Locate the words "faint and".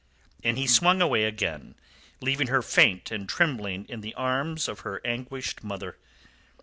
2.63-3.29